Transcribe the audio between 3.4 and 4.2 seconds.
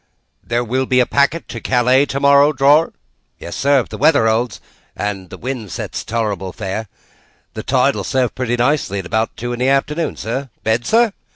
sir, if the